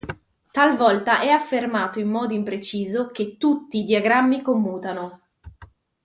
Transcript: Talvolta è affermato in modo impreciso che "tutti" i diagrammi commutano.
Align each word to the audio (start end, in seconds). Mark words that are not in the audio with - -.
Talvolta 0.51 1.21
è 1.21 1.29
affermato 1.29 1.99
in 1.99 2.09
modo 2.09 2.33
impreciso 2.33 3.11
che 3.11 3.37
"tutti" 3.37 3.77
i 3.77 3.83
diagrammi 3.83 4.41
commutano. 4.41 5.21